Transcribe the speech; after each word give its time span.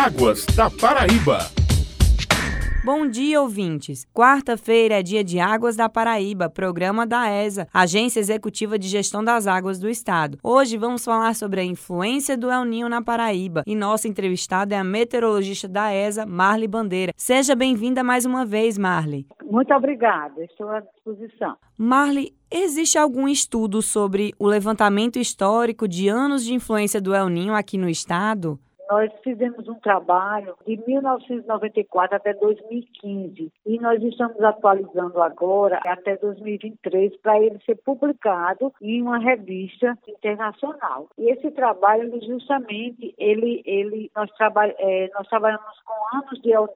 Águas 0.00 0.46
da 0.54 0.70
Paraíba. 0.70 1.38
Bom 2.84 3.08
dia, 3.08 3.42
ouvintes. 3.42 4.06
Quarta-feira 4.14 5.00
é 5.00 5.02
dia 5.02 5.24
de 5.24 5.40
Águas 5.40 5.74
da 5.74 5.88
Paraíba, 5.88 6.48
programa 6.48 7.04
da 7.04 7.28
ESA, 7.28 7.66
Agência 7.74 8.20
Executiva 8.20 8.78
de 8.78 8.86
Gestão 8.86 9.24
das 9.24 9.48
Águas 9.48 9.80
do 9.80 9.88
Estado. 9.88 10.38
Hoje 10.40 10.76
vamos 10.76 11.04
falar 11.04 11.34
sobre 11.34 11.62
a 11.62 11.64
influência 11.64 12.36
do 12.36 12.48
El 12.48 12.64
Ninho 12.64 12.88
na 12.88 13.02
Paraíba 13.02 13.64
e 13.66 13.74
nossa 13.74 14.06
entrevistada 14.06 14.72
é 14.72 14.78
a 14.78 14.84
meteorologista 14.84 15.66
da 15.66 15.92
ESA, 15.92 16.24
Marli 16.24 16.68
Bandeira. 16.68 17.12
Seja 17.16 17.56
bem-vinda 17.56 18.04
mais 18.04 18.24
uma 18.24 18.46
vez, 18.46 18.78
Marli. 18.78 19.26
Muito 19.50 19.74
obrigada, 19.74 20.44
estou 20.44 20.70
à 20.70 20.78
disposição. 20.78 21.56
Marli, 21.76 22.32
existe 22.48 22.96
algum 22.96 23.26
estudo 23.26 23.82
sobre 23.82 24.32
o 24.38 24.46
levantamento 24.46 25.18
histórico 25.18 25.88
de 25.88 26.06
anos 26.06 26.44
de 26.44 26.54
influência 26.54 27.00
do 27.00 27.12
El 27.12 27.28
Ninho 27.28 27.52
aqui 27.52 27.76
no 27.76 27.88
estado? 27.88 28.60
Nós 28.90 29.12
fizemos 29.22 29.68
um 29.68 29.74
trabalho 29.74 30.56
de 30.66 30.76
1994 30.86 32.16
até 32.16 32.32
2015 32.32 33.52
e 33.66 33.78
nós 33.78 34.02
estamos 34.02 34.40
atualizando 34.42 35.22
agora 35.22 35.78
até 35.84 36.16
2023 36.16 37.16
para 37.18 37.38
ele 37.38 37.58
ser 37.66 37.76
publicado 37.84 38.72
em 38.80 39.02
uma 39.02 39.18
revista 39.18 39.96
internacional. 40.08 41.08
E 41.18 41.30
esse 41.30 41.50
trabalho, 41.50 42.10
justamente, 42.24 43.14
ele, 43.18 43.62
ele, 43.66 44.10
nós, 44.16 44.30
é, 44.78 45.10
nós 45.14 45.28
trabalhamos 45.28 45.80
com 45.84 46.16
anos 46.16 46.40
de 46.40 46.52
El 46.52 46.68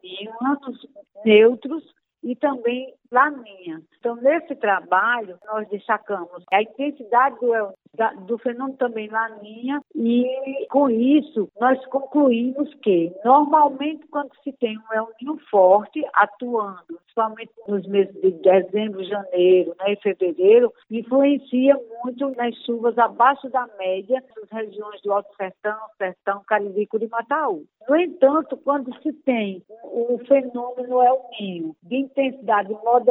anos 0.43 0.87
neutros 1.25 1.95
e 2.23 2.37
também 2.37 2.93
laninha. 3.13 3.81
Então, 3.99 4.17
nesse 4.17 4.57
trabalho, 4.57 5.39
nós 5.47 5.69
destacamos 5.69 6.43
a 6.53 6.63
intensidade 6.63 7.37
do, 7.39 8.27
do 8.27 8.39
fenômeno 8.39 8.77
também 8.79 9.09
laninha 9.09 9.81
e, 9.95 10.67
com 10.71 10.91
isso, 10.91 11.49
nós 11.61 11.85
concluímos 11.87 12.73
que, 12.83 13.13
normalmente, 13.25 14.07
quando 14.09 14.31
se 14.43 14.53
tem 14.53 14.77
um 14.77 14.95
El 14.95 15.09
Ninho 15.21 15.39
forte 15.51 16.03
atuando, 16.15 16.99
principalmente 17.05 17.53
nos 17.69 17.87
meses 17.87 18.15
de 18.21 18.33
dezembro, 18.33 19.05
janeiro 19.05 19.75
né, 19.79 19.93
e 19.93 19.97
fevereiro, 19.97 20.73
influencia 20.91 21.79
muito 22.03 22.31
nas 22.31 22.57
chuvas 22.65 22.97
abaixo 22.99 23.49
da 23.51 23.69
média 23.79 24.23
nas 24.37 24.51
regiões 24.51 25.01
do 25.03 25.13
Alto 25.13 25.29
Sertão, 25.37 25.79
Sertão, 25.99 26.43
Cariri, 26.47 26.89
e 26.93 27.09
Mataú. 27.09 27.65
No 27.89 27.97
entanto, 27.97 28.57
quando 28.57 28.93
se 29.03 29.13
tem 29.13 29.63
o 29.85 30.19
fenômeno 30.27 31.03
El 31.03 31.21
Ninho 31.39 31.77
de 31.83 31.97
intensidade 31.97 32.73
moderada 32.73 33.02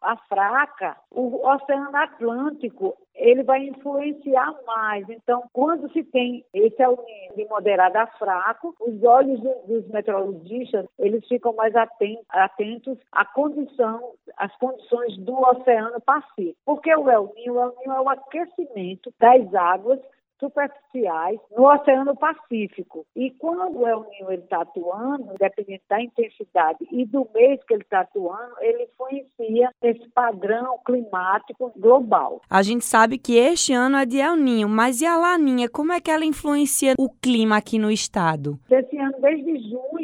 a 0.00 0.16
fraca, 0.28 0.96
o 1.10 1.46
Oceano 1.46 1.96
Atlântico 1.96 2.96
ele 3.14 3.42
vai 3.42 3.66
influenciar 3.66 4.54
mais. 4.64 5.08
Então, 5.08 5.42
quando 5.52 5.90
se 5.92 6.04
tem 6.04 6.44
esse 6.54 6.78
Ninho 6.78 7.34
de 7.36 7.44
moderado 7.46 7.98
a 7.98 8.06
fraco, 8.06 8.74
os 8.80 9.02
olhos 9.02 9.40
dos 9.66 9.86
meteorologistas 9.88 10.86
eles 10.98 11.26
ficam 11.26 11.52
mais 11.52 11.74
atentos 11.74 12.96
à 13.10 13.24
condição, 13.24 14.12
às 14.36 14.54
condições 14.56 15.16
do 15.18 15.34
Oceano 15.34 16.00
Pacífico. 16.00 16.56
Porque 16.64 16.94
o 16.94 17.10
El 17.10 17.32
Ninho, 17.34 17.54
o 17.54 17.60
El 17.60 17.74
Ninho 17.78 17.92
é 17.92 18.00
o 18.00 18.08
aquecimento 18.08 19.12
das 19.18 19.52
águas 19.52 20.00
superficiais 20.38 21.38
no 21.56 21.64
Oceano 21.64 22.16
Pacífico. 22.16 23.06
E 23.16 23.30
quando 23.32 23.78
o 23.78 23.86
El 23.86 24.06
Ninho 24.10 24.32
está 24.32 24.62
atuando, 24.62 25.34
dependendo 25.38 25.82
da 25.88 26.02
intensidade 26.02 26.78
e 26.90 27.04
do 27.04 27.28
mês 27.34 27.62
que 27.64 27.74
ele 27.74 27.82
está 27.82 28.00
atuando, 28.00 28.54
ele 28.60 28.84
influencia 28.84 29.70
esse 29.82 30.08
padrão 30.10 30.78
climático 30.84 31.72
global. 31.76 32.40
A 32.48 32.62
gente 32.62 32.84
sabe 32.84 33.18
que 33.18 33.36
este 33.36 33.72
ano 33.72 33.96
é 33.96 34.06
de 34.06 34.18
El 34.18 34.36
Ninho, 34.36 34.68
mas 34.68 35.00
e 35.00 35.06
a 35.06 35.16
Laninha? 35.16 35.68
Como 35.68 35.92
é 35.92 36.00
que 36.00 36.10
ela 36.10 36.24
influencia 36.24 36.94
o 36.98 37.08
clima 37.10 37.56
aqui 37.56 37.78
no 37.78 37.90
estado? 37.90 38.58
Esse 38.70 38.96
ano, 38.98 39.14
desde 39.20 39.58
junho, 39.68 39.97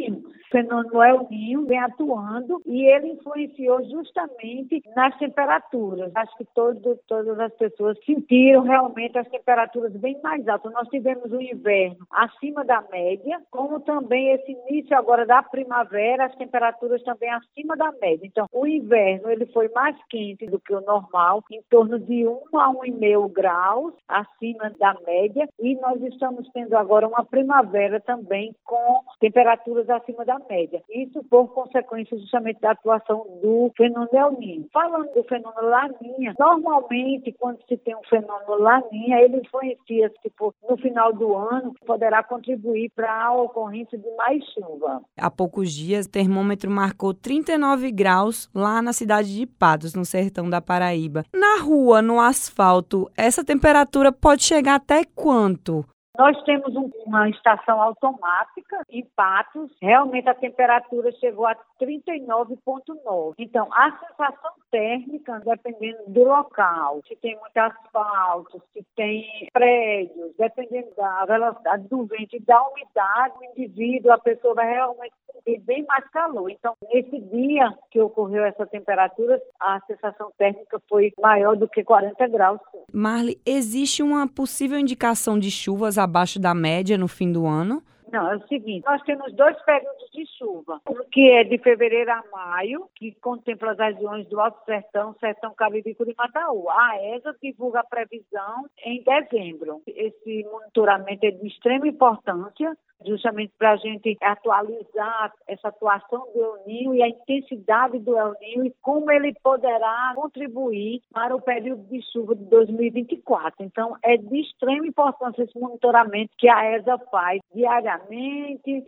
fenômeno 0.54 1.02
El 1.02 1.26
Ninho 1.28 1.66
vem 1.66 1.80
atuando 1.80 2.62
e 2.64 2.84
ele 2.84 3.12
influenciou 3.12 3.82
justamente 3.90 4.80
nas 4.94 5.16
temperaturas. 5.18 6.12
Acho 6.14 6.36
que 6.36 6.44
todo, 6.54 6.96
todas 7.08 7.40
as 7.40 7.52
pessoas 7.54 7.98
sentiram 8.04 8.62
realmente 8.62 9.18
as 9.18 9.28
temperaturas 9.28 9.92
bem 9.96 10.16
mais 10.22 10.46
altas. 10.46 10.72
Nós 10.72 10.88
tivemos 10.88 11.32
um 11.32 11.40
inverno 11.40 12.06
acima 12.10 12.64
da 12.64 12.84
média, 12.92 13.40
como 13.50 13.80
também 13.80 14.30
esse 14.30 14.52
início 14.52 14.96
agora 14.96 15.26
da 15.26 15.42
primavera, 15.42 16.26
as 16.26 16.36
temperaturas 16.36 17.02
também 17.02 17.30
acima 17.30 17.76
da 17.76 17.90
média. 18.00 18.24
Então, 18.24 18.46
o 18.52 18.64
inverno 18.64 19.30
ele 19.30 19.46
foi 19.46 19.68
mais 19.70 19.96
quente 20.08 20.46
do 20.46 20.60
que 20.60 20.72
o 20.72 20.80
normal, 20.82 21.42
em 21.50 21.62
torno 21.68 21.98
de 21.98 22.26
1 22.26 22.58
a 22.58 22.72
1,5 22.72 23.32
graus 23.32 23.94
acima 24.06 24.70
da 24.78 24.94
média, 25.04 25.48
e 25.58 25.74
nós 25.76 26.00
estamos 26.02 26.48
tendo 26.52 26.76
agora 26.76 27.08
uma 27.08 27.24
primavera 27.24 28.00
também 28.00 28.54
com 28.64 29.00
temperaturas 29.18 29.90
acima 29.90 30.24
da 30.24 30.38
média. 30.48 30.82
Isso 30.90 31.22
por 31.24 31.48
consequência 31.48 32.18
justamente 32.18 32.60
da 32.60 32.72
atuação 32.72 33.26
do 33.42 33.70
fenômeno 33.76 34.08
El. 34.12 34.68
Falando 34.72 35.12
do 35.12 35.22
fenômeno 35.24 35.68
Laninha, 35.68 36.34
normalmente 36.38 37.32
quando 37.38 37.58
se 37.68 37.76
tem 37.76 37.94
um 37.94 38.02
fenômeno 38.08 38.58
Laninha, 38.58 39.20
ele 39.20 39.38
influencia, 39.38 40.10
tipo, 40.22 40.54
no 40.68 40.76
final 40.76 41.12
do 41.12 41.34
ano, 41.34 41.74
poderá 41.86 42.22
contribuir 42.22 42.90
para 42.94 43.26
a 43.26 43.32
ocorrência 43.32 43.98
de 43.98 44.10
mais 44.16 44.42
chuva. 44.52 45.02
Há 45.16 45.30
poucos 45.30 45.72
dias, 45.72 46.06
o 46.06 46.10
termômetro 46.10 46.70
marcou 46.70 47.14
39 47.14 47.90
graus 47.90 48.50
lá 48.54 48.82
na 48.82 48.92
cidade 48.92 49.34
de 49.34 49.46
Patos, 49.46 49.94
no 49.94 50.04
sertão 50.04 50.48
da 50.48 50.60
Paraíba. 50.60 51.24
Na 51.34 51.62
rua, 51.62 52.02
no 52.02 52.20
asfalto, 52.20 53.10
essa 53.16 53.44
temperatura 53.44 54.12
pode 54.12 54.42
chegar 54.42 54.76
até 54.76 55.04
quanto? 55.04 55.84
Nós 56.16 56.40
temos 56.44 56.76
um, 56.76 56.88
uma 57.04 57.28
estação 57.28 57.82
automática 57.82 58.84
em 58.88 59.04
Patos. 59.16 59.70
Realmente 59.82 60.28
a 60.28 60.34
temperatura 60.34 61.10
chegou 61.12 61.44
a 61.44 61.56
39,9. 61.80 63.34
Então, 63.36 63.68
a 63.72 63.90
sensação 63.98 64.52
térmica, 64.70 65.40
dependendo 65.44 66.04
do 66.06 66.22
local, 66.22 67.00
se 67.08 67.16
tem 67.16 67.36
muito 67.40 67.56
asfalto, 67.56 68.62
se 68.72 68.86
tem 68.94 69.48
prédios, 69.52 70.32
dependendo 70.38 70.94
da 70.96 71.24
velocidade 71.24 71.88
do 71.88 72.04
vento 72.06 72.36
e 72.36 72.40
da 72.40 72.62
umidade, 72.68 73.34
o 73.40 73.44
indivíduo, 73.44 74.12
a 74.12 74.18
pessoa 74.18 74.54
vai 74.54 74.72
realmente 74.72 75.14
sentir 75.44 75.60
bem 75.60 75.84
mais 75.86 76.08
calor. 76.10 76.50
Então, 76.50 76.74
nesse 76.92 77.20
dia 77.20 77.72
que 77.90 78.00
ocorreu 78.00 78.44
essa 78.44 78.66
temperatura, 78.66 79.40
a 79.60 79.80
sensação 79.86 80.32
térmica 80.38 80.80
foi 80.88 81.12
maior 81.20 81.56
do 81.56 81.68
que 81.68 81.84
40 81.84 82.26
graus. 82.28 82.60
Marli, 82.92 83.38
existe 83.44 84.02
uma 84.02 84.26
possível 84.26 84.78
indicação 84.78 85.38
de 85.38 85.50
chuvas 85.50 85.98
abaixo 85.98 86.40
da 86.40 86.54
média 86.54 86.98
no 86.98 87.08
fim 87.08 87.30
do 87.30 87.46
ano? 87.46 87.82
Não, 88.14 88.30
é 88.30 88.36
o 88.36 88.46
seguinte, 88.46 88.84
nós 88.86 89.02
temos 89.02 89.32
dois 89.32 89.60
períodos 89.64 90.08
de 90.12 90.24
chuva, 90.38 90.80
que 91.10 91.32
é 91.32 91.42
de 91.42 91.58
fevereiro 91.58 92.12
a 92.12 92.22
maio, 92.30 92.88
que 92.94 93.10
contempla 93.20 93.72
as 93.72 93.78
regiões 93.78 94.28
do 94.28 94.38
Alto 94.38 94.64
Sertão, 94.64 95.16
Sertão 95.18 95.52
Caririco 95.52 96.08
e 96.08 96.14
Mataú. 96.16 96.70
A 96.70 96.96
ESA 97.16 97.34
divulga 97.42 97.80
a 97.80 97.84
previsão 97.84 98.66
em 98.84 99.02
dezembro. 99.02 99.82
Esse 99.88 100.44
monitoramento 100.44 101.26
é 101.26 101.32
de 101.32 101.44
extrema 101.44 101.88
importância, 101.88 102.76
justamente 103.04 103.52
para 103.58 103.72
a 103.72 103.76
gente 103.76 104.16
atualizar 104.22 105.32
essa 105.46 105.68
atuação 105.68 106.24
do 106.32 106.40
El 106.40 106.66
Ninho 106.66 106.94
e 106.94 107.02
a 107.02 107.08
intensidade 107.08 107.98
do 107.98 108.16
El 108.16 108.34
Ninho 108.40 108.66
e 108.66 108.74
como 108.80 109.10
ele 109.10 109.34
poderá 109.42 110.12
contribuir 110.14 111.02
para 111.12 111.34
o 111.34 111.42
período 111.42 111.82
de 111.88 112.00
chuva 112.12 112.34
de 112.34 112.44
2024. 112.44 113.64
Então, 113.64 113.96
é 114.02 114.16
de 114.16 114.40
extrema 114.40 114.86
importância 114.86 115.42
esse 115.42 115.58
monitoramento 115.58 116.32
que 116.38 116.48
a 116.48 116.76
ESA 116.76 116.98
faz 117.10 117.40
diariamente, 117.54 118.03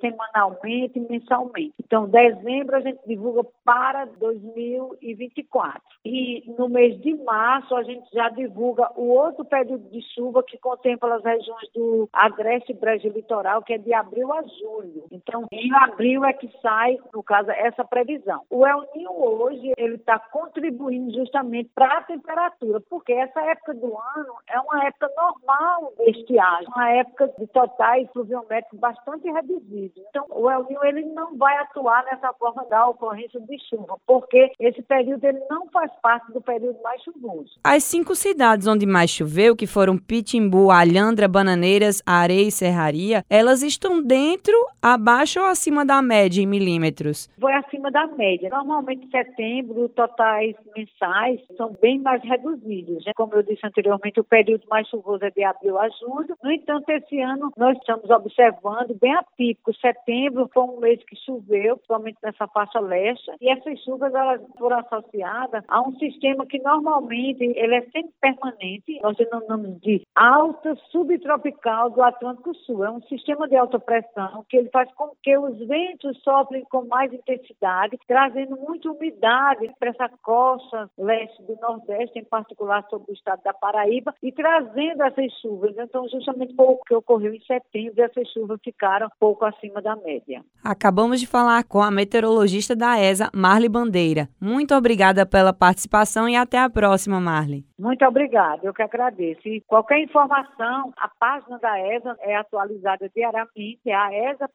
semanalmente, 0.00 1.00
mensalmente. 1.00 1.74
Então, 1.84 2.08
dezembro 2.08 2.76
a 2.76 2.80
gente 2.80 3.00
divulga 3.06 3.42
para 3.64 4.04
2024. 4.04 5.80
E 6.04 6.44
no 6.58 6.68
mês 6.68 7.00
de 7.00 7.14
março 7.24 7.74
a 7.74 7.82
gente 7.82 8.08
já 8.12 8.28
divulga 8.28 8.90
o 8.96 9.08
outro 9.08 9.44
período 9.44 9.88
de 9.90 10.00
chuva 10.14 10.42
que 10.42 10.58
contempla 10.58 11.16
as 11.16 11.24
regiões 11.24 11.68
do 11.74 12.08
Agreste 12.12 12.72
Brejo 12.72 13.08
Litoral, 13.08 13.62
que 13.62 13.74
é 13.74 13.78
de 13.78 13.92
abril 13.92 14.32
a 14.32 14.42
julho. 14.42 15.04
Então, 15.10 15.46
em 15.50 15.74
abril 15.74 16.24
é 16.24 16.32
que 16.32 16.50
sai, 16.60 16.96
no 17.12 17.22
caso, 17.22 17.50
essa 17.50 17.84
previsão. 17.84 18.42
O 18.50 18.66
El 18.66 18.86
Ninho 18.94 19.12
hoje, 19.12 19.72
ele 19.76 19.96
está 19.96 20.18
contribuindo 20.18 21.12
justamente 21.12 21.70
para 21.74 21.98
a 21.98 22.02
temperatura, 22.02 22.80
porque 22.88 23.12
essa 23.12 23.40
época 23.40 23.74
do 23.74 23.86
ano 23.86 24.34
é 24.48 24.60
uma 24.60 24.84
época 24.86 25.10
normal 25.16 25.92
de 25.98 26.10
estiagem, 26.10 26.68
uma 26.68 26.90
época 26.90 27.28
de 27.38 27.46
totais 27.48 28.08
pluviométricos 28.10 28.78
bastante 28.96 29.30
reduzidos. 29.30 30.02
Então, 30.08 30.26
o 30.30 30.50
El 30.50 30.64
Ninho, 30.64 30.84
ele 30.84 31.02
não 31.06 31.36
vai 31.36 31.56
atuar 31.58 32.04
nessa 32.04 32.32
forma 32.34 32.64
da 32.68 32.88
ocorrência 32.88 33.40
de 33.40 33.58
chuva, 33.68 33.96
porque 34.06 34.52
esse 34.58 34.82
período 34.82 35.24
ele 35.24 35.40
não 35.50 35.68
faz 35.68 35.90
parte 36.02 36.32
do 36.32 36.40
período 36.40 36.80
mais 36.82 37.02
chuvoso. 37.02 37.58
As 37.62 37.84
cinco 37.84 38.14
cidades 38.14 38.66
onde 38.66 38.86
mais 38.86 39.10
choveu, 39.10 39.56
que 39.56 39.66
foram 39.66 39.98
Pitimbu, 39.98 40.70
Alhandra, 40.70 41.28
Bananeiras, 41.28 42.02
Areia 42.06 42.48
e 42.48 42.52
Serraria, 42.52 43.24
elas 43.28 43.62
estão 43.62 44.02
dentro, 44.02 44.54
abaixo 44.80 45.40
ou 45.40 45.46
acima 45.46 45.84
da 45.84 46.00
média 46.00 46.42
em 46.42 46.46
milímetros? 46.46 47.28
Foi 47.40 47.52
acima 47.86 47.90
da 47.90 48.06
média. 48.06 48.50
Normalmente, 48.50 49.06
em 49.06 49.10
setembro, 49.10 49.88
totais 49.90 50.54
mensais 50.76 51.40
são 51.56 51.72
bem 51.80 51.98
mais 52.00 52.22
reduzidos. 52.22 53.04
Né? 53.04 53.12
Como 53.14 53.34
eu 53.34 53.42
disse 53.42 53.64
anteriormente, 53.64 54.20
o 54.20 54.24
período 54.24 54.66
mais 54.68 54.88
chuvoso 54.88 55.24
é 55.24 55.30
de 55.30 55.44
abril 55.44 55.78
a 55.78 55.88
julho. 55.90 56.36
No 56.42 56.50
entanto, 56.50 56.88
esse 56.90 57.20
ano 57.20 57.52
nós 57.56 57.76
estamos 57.78 58.08
observando 58.10 58.98
bem 59.00 59.14
atípico. 59.14 59.74
Setembro 59.74 60.50
foi 60.52 60.62
um 60.64 60.80
mês 60.80 61.02
que 61.04 61.16
choveu, 61.16 61.76
principalmente 61.76 62.18
nessa 62.22 62.46
faixa 62.48 62.80
leste, 62.80 63.30
e 63.40 63.50
essas 63.50 63.78
chuvas 63.84 64.14
elas 64.14 64.40
foram 64.58 64.78
associadas 64.80 65.64
a 65.68 65.80
um 65.80 65.96
sistema 65.98 66.46
que 66.46 66.58
normalmente 66.58 67.42
ele 67.42 67.76
é 67.76 67.82
sempre 67.82 68.12
permanente. 68.20 69.00
Nós 69.02 69.16
denominamos 69.16 69.80
de 69.80 70.02
alta 70.14 70.74
subtropical 70.90 71.90
do 71.90 72.02
Atlântico 72.02 72.54
Sul. 72.54 72.84
É 72.84 72.90
um 72.90 73.02
sistema 73.02 73.48
de 73.48 73.56
alta 73.56 73.78
pressão 73.78 74.44
que 74.48 74.56
ele 74.56 74.70
faz 74.70 74.90
com 74.94 75.10
que 75.22 75.36
os 75.36 75.58
ventos 75.66 76.20
soprem 76.22 76.64
com 76.70 76.84
mais 76.86 77.12
intensidade, 77.12 77.75
trazendo 78.06 78.56
muita 78.56 78.90
umidade 78.90 79.70
para 79.78 79.90
essa 79.90 80.08
costa 80.22 80.90
leste 80.98 81.42
do 81.42 81.56
Nordeste, 81.60 82.18
em 82.18 82.24
particular 82.24 82.84
sobre 82.88 83.12
o 83.12 83.14
estado 83.14 83.42
da 83.42 83.52
Paraíba, 83.52 84.14
e 84.22 84.32
trazendo 84.32 85.02
essas 85.02 85.32
chuvas. 85.40 85.74
Então, 85.76 86.08
justamente 86.08 86.54
o 86.56 86.78
que 86.84 86.94
ocorreu 86.94 87.34
em 87.34 87.40
setembro, 87.40 88.02
essas 88.02 88.28
chuvas 88.30 88.58
ficaram 88.62 89.08
pouco 89.18 89.44
acima 89.44 89.80
da 89.82 89.96
média. 89.96 90.42
Acabamos 90.62 91.20
de 91.20 91.26
falar 91.26 91.64
com 91.64 91.82
a 91.82 91.90
meteorologista 91.90 92.74
da 92.74 92.98
ESA, 92.98 93.30
Marli 93.34 93.68
Bandeira. 93.68 94.28
Muito 94.40 94.74
obrigada 94.74 95.26
pela 95.26 95.52
participação 95.52 96.28
e 96.28 96.36
até 96.36 96.58
a 96.58 96.70
próxima, 96.70 97.20
Marli. 97.20 97.64
Muito 97.78 98.04
obrigada, 98.06 98.60
eu 98.64 98.72
que 98.72 98.82
agradeço. 98.82 99.46
E 99.46 99.60
qualquer 99.66 100.00
informação, 100.00 100.92
a 100.96 101.08
página 101.08 101.58
da 101.58 101.78
ESA 101.78 102.16
é 102.20 102.34
atualizada 102.36 103.10
diariamente, 103.14 103.80
é 103.86 103.94
aesa.pb.gov.br. 103.94 104.46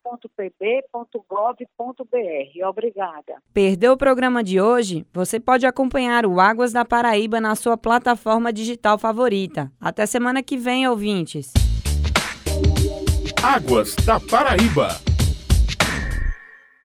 Obrigada. 2.67 3.35
Perdeu 3.53 3.93
o 3.93 3.97
programa 3.97 4.43
de 4.43 4.59
hoje? 4.59 5.05
Você 5.13 5.39
pode 5.39 5.67
acompanhar 5.67 6.25
o 6.25 6.39
Águas 6.39 6.73
da 6.73 6.83
Paraíba 6.83 7.39
na 7.39 7.55
sua 7.55 7.77
plataforma 7.77 8.51
digital 8.51 8.97
favorita. 8.97 9.71
Até 9.79 10.07
semana 10.07 10.41
que 10.41 10.57
vem, 10.57 10.87
ouvintes. 10.87 11.53
Águas 13.43 13.95
da 14.05 14.19
Paraíba. 14.19 15.10